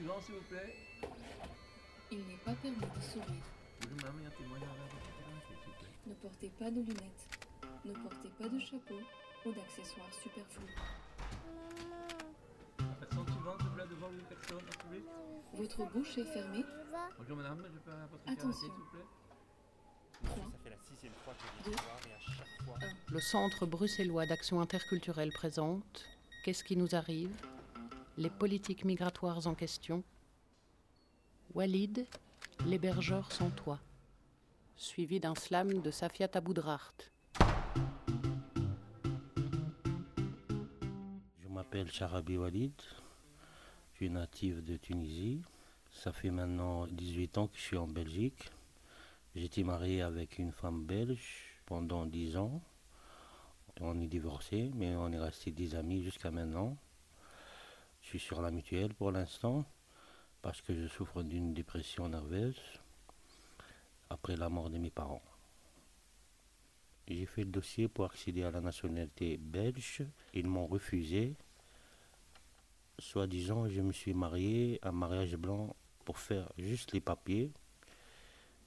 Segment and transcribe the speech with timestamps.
[0.00, 0.74] Suivant, s'il vous plaît.
[2.10, 3.44] Il n'est pas permis de sourire.
[3.80, 3.90] Plaît.
[6.06, 7.28] Ne portez pas de lunettes.
[7.84, 8.98] Ne portez pas de chapeau
[9.44, 10.74] ou d'accessoires superflus.
[12.98, 15.02] Personne suivante, s'il vous plaît, devant une personne, vous plaît.
[15.52, 16.64] Votre bouche est fermée.
[17.18, 18.52] Bonjour, madame, je peux votre Attention.
[18.52, 19.04] s'il vous plaît?
[20.24, 22.78] 3, Ça fait la sixième fois que je viens te voir et à chaque fois.
[23.10, 26.06] Le Centre bruxellois d'action interculturelle présente
[26.42, 27.34] Qu'est-ce qui nous arrive?
[28.18, 30.02] Les politiques migratoires en question.
[31.54, 32.06] Walid,
[32.66, 33.80] l'hébergeur sans toit.
[34.76, 36.94] Suivi d'un slam de Safia Taboudrart.
[41.38, 42.72] Je m'appelle Charabi Walid,
[43.92, 45.42] je suis natif de Tunisie.
[45.92, 48.50] Ça fait maintenant 18 ans que je suis en Belgique.
[49.34, 52.60] J'étais marié avec une femme belge pendant 10 ans.
[53.80, 56.76] On est divorcé, mais on est resté des amis jusqu'à maintenant.
[58.10, 59.64] Suis sur la mutuelle pour l'instant
[60.42, 62.60] parce que je souffre d'une dépression nerveuse
[64.08, 65.22] après la mort de mes parents.
[67.06, 70.02] J'ai fait le dossier pour accéder à la nationalité belge.
[70.34, 71.36] Ils m'ont refusé.
[72.98, 77.52] Soi-disant, je me suis marié un mariage blanc pour faire juste les papiers.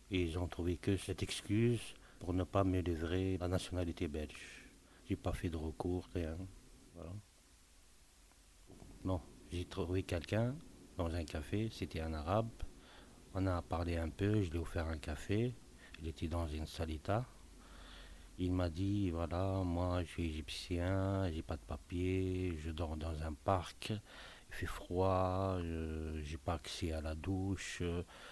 [0.09, 1.81] Et ils ont trouvé que cette excuse
[2.19, 4.69] pour ne pas me livrer la nationalité belge.
[5.09, 6.37] J'ai pas fait de recours, rien.
[9.03, 9.19] Non,
[9.53, 10.55] j'ai trouvé quelqu'un
[10.97, 12.49] dans un café, c'était un arabe.
[13.35, 15.53] On a parlé un peu, je lui ai offert un café.
[16.01, 17.23] Il était dans une salita.
[18.39, 23.21] Il m'a dit voilà, moi je suis égyptien, j'ai pas de papier, je dors dans
[23.21, 23.93] un parc,
[24.49, 27.81] il fait froid, je- j'ai pas accès à la douche,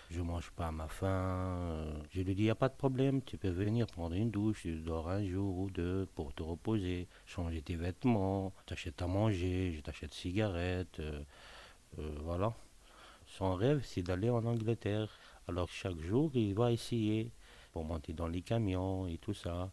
[0.09, 1.85] je mange pas à ma faim.
[2.11, 4.61] Je lui ai dit y a pas de problème, tu peux venir prendre une douche,
[4.63, 9.73] tu dors un jour ou deux pour te reposer, changer tes vêtements, t'achètes à manger,
[9.75, 11.21] je t'achète cigarettes, euh,
[11.99, 12.53] euh, voilà.
[13.27, 15.09] Son rêve c'est d'aller en Angleterre.
[15.47, 17.31] Alors chaque jour il va essayer
[17.73, 19.71] pour monter dans les camions et tout ça.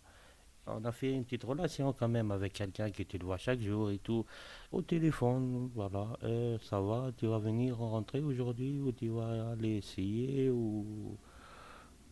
[0.71, 3.61] On a fait une petite relation quand même avec quelqu'un que tu le vois chaque
[3.61, 4.25] jour et tout.
[4.73, 6.09] Au téléphone, voilà.
[6.25, 11.17] Euh, ça va, tu vas venir rentrer aujourd'hui ou tu vas aller essayer ou...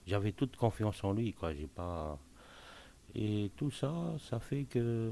[0.07, 1.53] J'avais toute confiance en lui, quoi.
[1.53, 2.19] J'ai pas...
[3.15, 5.11] Et tout ça, ça fait que...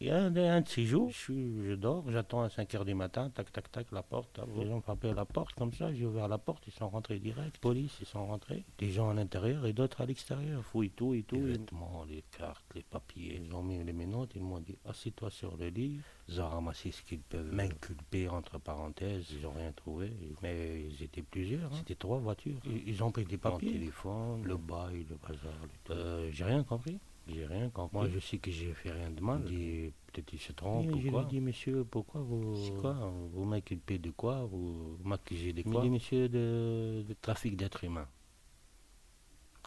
[0.00, 2.84] Et un, de- un de ces jours, je, suis- je dors, j'attends à 5 h
[2.84, 4.40] du matin, tac, tac, tac, la porte.
[4.58, 7.18] Les gens frappaient à la porte comme ça, j'ai ouvert la porte, ils sont rentrés
[7.20, 7.58] direct.
[7.58, 8.64] Police, ils sont rentrés.
[8.78, 10.62] Des gens à l'intérieur et d'autres à l'extérieur.
[10.64, 11.36] Fouillent tout et tout.
[11.36, 13.40] Les vêtements, les cartes, les papiers.
[13.46, 16.00] Ils ont mis les menottes, ils m'ont dit assieds-toi sur le lit.
[16.28, 19.26] Ils ont ramassé ce qu'ils peuvent m'inculper, entre parenthèses.
[19.32, 20.10] Ils n'ont rien trouvé.
[20.42, 21.72] Mais ils étaient plusieurs.
[21.72, 21.76] hein.
[21.78, 22.58] C'était trois voitures.
[22.66, 23.68] Ils, ils ont pris des papiers.
[23.68, 25.52] Mon téléphone, le bail, le bazar.
[25.88, 26.98] le- Euh, j'ai rien compris.
[27.26, 27.96] J'ai rien compris.
[27.96, 29.42] Moi, je sais que j'ai fait rien de mal.
[29.44, 31.22] Peut-être il se trompe ou je quoi.
[31.22, 32.54] lui dis, monsieur, pourquoi vous...
[32.80, 32.92] Quoi?
[33.32, 34.44] Vous m'inculpez de quoi?
[34.44, 35.76] Vous m'accusez de quoi?
[35.76, 38.08] Il dit, monsieur, de, de trafic d'êtres humains.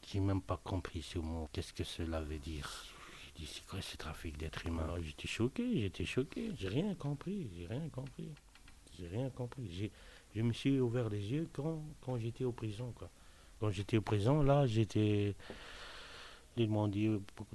[0.07, 1.49] J'ai même pas compris ce mot.
[1.51, 2.69] Qu'est-ce que cela veut dire?
[3.25, 4.87] J'ai dit, c'est quoi ce trafic d'êtres humains?
[5.01, 6.51] J'étais choqué, j'étais choqué.
[6.57, 8.29] J'ai rien compris, j'ai rien compris.
[8.97, 9.67] J'ai rien compris.
[9.71, 9.91] J'ai-
[10.35, 13.09] Je me suis ouvert les yeux quand, quand j'étais au prison, quoi.
[13.59, 15.35] Quand j'étais au prison, là, j'étais...
[16.57, 17.09] Ils m'ont dit,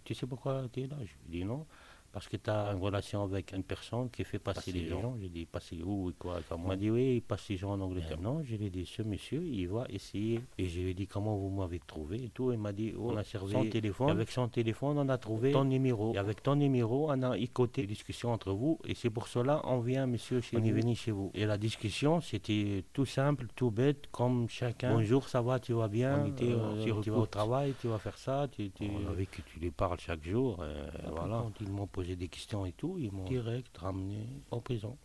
[0.04, 0.96] tu sais pourquoi tu es là?
[1.00, 1.66] Je lui ai dit non.
[2.12, 5.17] Parce que tu as une relation avec une personne qui fait passer, les gens.
[5.21, 6.41] J'ai dit, passer où et quoi?
[6.56, 8.21] Il m'a dit, oui, il passe les gens en Angleterre.
[8.21, 10.43] Non, je lui ai dit, ce monsieur, il va essayer.
[10.59, 12.53] Et je lui ai dit, comment vous m'avez trouvé et tout.
[12.53, 14.11] Il m'a dit, oh, on a servi son téléphone.
[14.11, 16.12] Avec son téléphone, on a trouvé ton numéro.
[16.15, 18.79] Et avec ton numéro, on a écouté les discussions entre vous.
[18.87, 21.31] Et c'est pour cela, on vient, monsieur, chez on est venu chez vous.
[21.34, 24.93] Et la discussion, c'était tout simple, tout bête, comme chacun.
[24.93, 26.25] Bonjour, ça va, tu vas bien?
[26.25, 28.49] On était, Euh, euh, tu vas au travail, tu vas faire ça.
[28.53, 28.84] Tu, tu...
[28.84, 30.59] On avait que tu les parles chaque jour.
[30.61, 31.44] euh, voilà.
[31.61, 34.98] Ils m'ont posé des questions et tout, ils m'ont direct ramené en prison.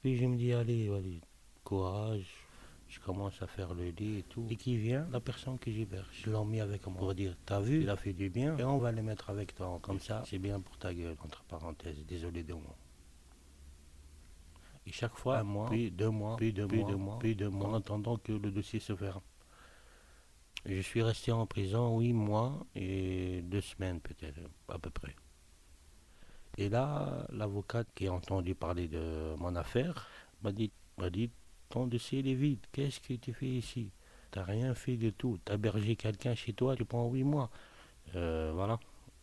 [0.00, 1.20] Puis je me dis, allez, allez,
[1.64, 2.28] courage.
[2.88, 4.46] Je commence à faire le lit et tout.
[4.50, 5.08] Et qui vient?
[5.10, 6.06] La personne que j'héberge.
[6.12, 8.56] Je l'ai mis avec moi pour dire, t'as vu, il a fait du bien.
[8.58, 9.78] Et on va les mettre avec toi.
[9.82, 12.04] Comme ça, c'est bien pour ta gueule, entre parenthèses.
[12.06, 12.76] Désolé de moi.
[14.86, 17.74] Et chaque fois, un mois, puis deux mois, puis deux mois, puis deux mois, en
[17.74, 19.22] attendant que le dossier se ferme.
[20.64, 25.16] Je suis resté en prison huit mois et deux semaines peut-être, à peu près.
[26.56, 30.08] Et là, l'avocate qui a entendu parler de mon affaire
[30.42, 31.30] m'a dit, m'a dit,
[31.68, 33.90] ton dossier est vide, qu'est-ce que tu fais ici?
[34.30, 37.50] T'as rien fait de tout, t'as hébergé quelqu'un chez toi, tu prends huit mois.
[38.14, 38.78] Euh, voilà,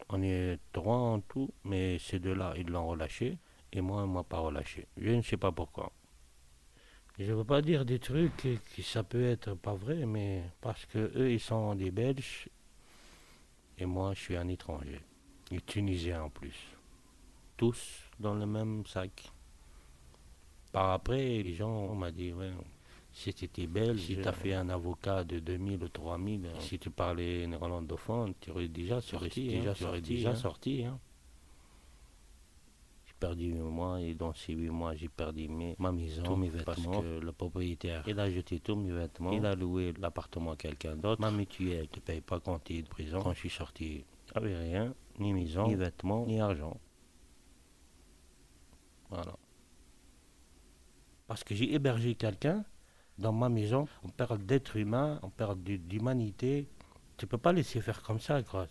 [0.10, 3.38] on est trois en tout, mais ces deux-là, ils l'ont relâché,
[3.72, 4.88] et moi, ils m'ont pas relâché.
[4.98, 5.92] Je ne sais pas pourquoi.
[7.20, 10.86] Je ne veux pas dire des trucs qui, ça peut être pas vrai, mais parce
[10.86, 12.48] que eux ils sont des Belges
[13.78, 15.02] et moi je suis un étranger,
[15.52, 16.56] et tunisien en plus.
[17.58, 19.32] Tous dans le même sac.
[20.72, 22.52] Par après, les gens on m'a dit, ouais,
[23.12, 26.80] si tu étais belge, si tu as fait un avocat de 2000 ou 3000, si
[26.80, 29.50] tu parlais néerlandophone, tu aurais déjà sorti.
[29.50, 30.86] Déjà, aurais déjà sorti.
[30.86, 30.98] Hein.
[31.00, 31.09] J'ai
[33.20, 36.50] perdu 8 mois et dans ces 8 mois, j'ai perdu mes, ma maison, tous mes
[36.50, 36.66] vêtements.
[36.66, 40.56] Parce que le propriétaire, il a jeté tous mes vêtements, il a loué l'appartement à
[40.56, 41.22] quelqu'un d'autre.
[41.22, 43.22] Ma mutuelle ne paye pas quand tu es de prison.
[43.22, 46.78] Quand je suis sorti, j'avais rien, ni maison, ni vêtements, ni argent.
[49.10, 49.36] Voilà.
[51.28, 52.64] Parce que j'ai hébergé quelqu'un
[53.18, 56.68] dans ma maison, on perd d'être humain, on perd d'humanité.
[57.18, 58.68] Tu peux pas laisser faire comme ça, quoi.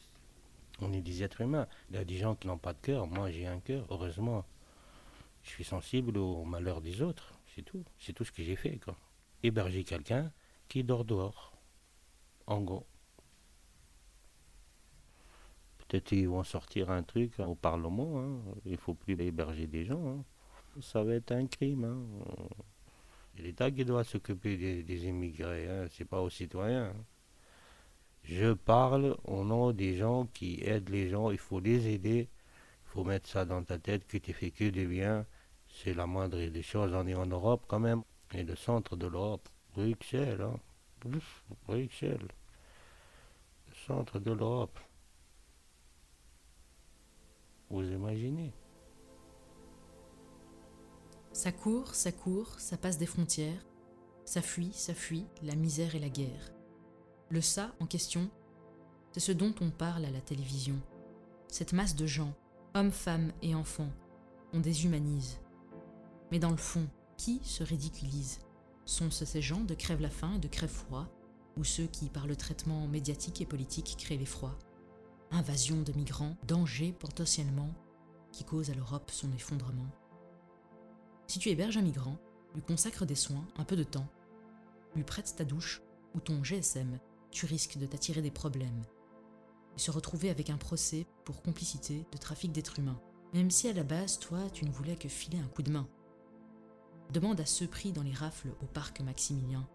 [0.81, 1.67] On est des êtres humains.
[1.91, 3.07] Il y a des gens qui n'ont pas de cœur.
[3.07, 4.45] Moi, j'ai un cœur, heureusement.
[5.43, 7.33] Je suis sensible au malheur des autres.
[7.55, 7.85] C'est tout.
[7.99, 8.79] C'est tout ce que j'ai fait.
[9.43, 10.33] Héberger quelqu'un
[10.69, 11.53] qui dort dehors.
[12.47, 12.87] En gros.
[15.79, 18.21] Peut-être qu'ils vont sortir un truc au Parlement.
[18.21, 18.41] Hein.
[18.67, 20.07] Il ne faut plus héberger des gens.
[20.07, 20.25] Hein.
[20.81, 21.85] Ça va être un crime.
[21.85, 22.05] Hein.
[23.39, 26.93] C'est l'État qui doit s'occuper des, immigrés, hein, c'est pas aux citoyens.
[28.29, 32.29] Je parle au nom des gens qui aident les gens, il faut les aider.
[32.85, 35.25] Il faut mettre ça dans ta tête que tu fais que du bien.
[35.71, 36.93] C'est la moindre des choses.
[36.95, 38.03] On est en Europe quand même.
[38.35, 40.61] Et le centre de l'Europe, Bruxelles, hein.
[41.67, 42.29] Bruxelles.
[43.69, 44.79] Le centre de l'Europe.
[47.71, 48.53] Vous imaginez?
[51.33, 53.65] Ça court, ça court, ça passe des frontières,
[54.25, 56.57] ça fuit, ça fuit, la misère et la guerre.
[57.31, 58.31] Le ça en question,
[59.13, 60.81] c'est ce dont on parle à la télévision.
[61.49, 62.33] Cette masse de gens,
[62.75, 63.91] hommes, femmes et enfants,
[64.55, 65.39] on déshumanise.
[66.31, 66.87] Mais dans le fond,
[67.19, 68.41] qui se ridiculise?
[68.87, 71.07] Sont-ce ces gens de crève la faim et de crève froid
[71.59, 74.59] Ou ceux qui, par le traitement médiatique et politique, créent l'effroi
[75.31, 77.75] Invasion de migrants, danger potentiellement,
[78.33, 79.91] qui cause à l'Europe son effondrement.
[81.27, 82.17] Si tu héberges un migrant,
[82.55, 84.09] lui consacres des soins, un peu de temps,
[84.97, 85.83] lui prêtes ta douche
[86.15, 86.99] ou ton GSM,
[87.31, 88.85] tu risques de t'attirer des problèmes
[89.77, 93.01] et se retrouver avec un procès pour complicité de trafic d'êtres humains,
[93.35, 95.87] même si à la base, toi, tu ne voulais que filer un coup de main.
[97.13, 99.69] Demande à ceux pris dans les rafles au parc Maximilien.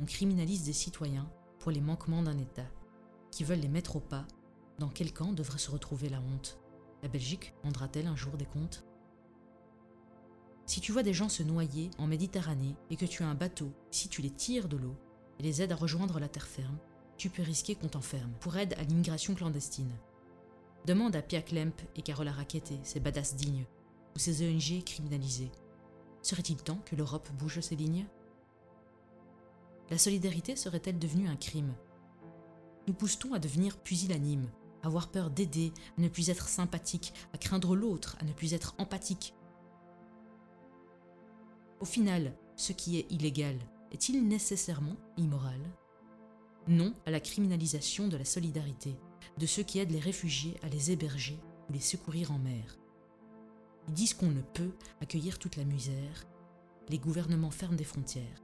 [0.00, 2.70] On criminalise des citoyens pour les manquements d'un État,
[3.30, 4.26] qui veulent les mettre au pas.
[4.78, 6.60] Dans quel camp devrait se retrouver la honte?
[7.02, 8.84] La Belgique rendra-t-elle un jour des comptes?
[10.66, 13.72] Si tu vois des gens se noyer en Méditerranée et que tu as un bateau,
[13.90, 14.94] si tu les tires de l'eau
[15.38, 16.78] et les aides à rejoindre la terre ferme,
[17.16, 19.92] tu peux risquer qu'on t'enferme pour aide à l'immigration clandestine.
[20.86, 23.66] Demande à Pia Klemp et Carola Rackete, ces badass dignes,
[24.14, 25.50] ou ces ONG criminalisés.
[26.22, 28.06] Serait-il temps que l'Europe bouge ses lignes?
[29.90, 31.74] La solidarité serait-elle devenue un crime?
[32.86, 34.48] Nous pousse-t-on à devenir pusillanimes,
[34.82, 38.54] à avoir peur d'aider, à ne plus être sympathique, à craindre l'autre, à ne plus
[38.54, 39.34] être empathique?
[41.80, 43.56] Au final, ce qui est illégal
[43.92, 45.60] est-il nécessairement immoral?
[46.66, 48.96] Non à la criminalisation de la solidarité,
[49.38, 51.38] de ceux qui aident les réfugiés à les héberger
[51.68, 52.78] ou les secourir en mer.
[53.88, 56.26] Ils disent qu'on ne peut accueillir toute la misère,
[56.88, 58.42] les gouvernements ferment des frontières.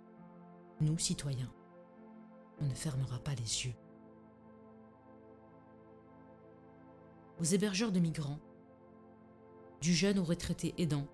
[0.81, 1.53] Nous, citoyens,
[2.61, 3.75] on ne fermera pas les yeux.
[7.41, 8.41] Aux hébergeurs de migrants,
[9.81, 11.07] du jeune au retraité aidant,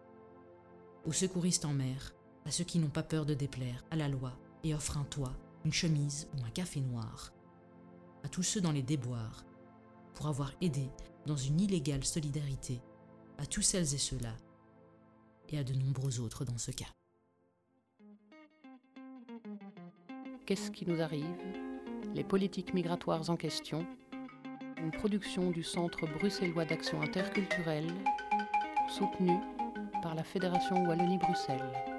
[1.06, 2.14] aux secouristes en mer,
[2.47, 4.32] à ceux qui n'ont pas peur de déplaire à la loi
[4.64, 7.32] et offrent un toit, une chemise ou un café noir,
[8.25, 9.44] à tous ceux dans les déboires,
[10.14, 10.90] pour avoir aidé
[11.26, 12.80] dans une illégale solidarité
[13.38, 14.35] à tous celles et ceux-là,
[15.49, 16.92] et à de nombreux autres dans ce cas.
[20.44, 21.25] Qu'est-ce qui nous arrive?
[22.14, 23.87] Les politiques migratoires en question,
[24.76, 27.92] une production du Centre bruxellois d'action interculturelle,
[28.88, 29.38] soutenue
[30.02, 31.89] par la Fédération Wallonie-Bruxelles.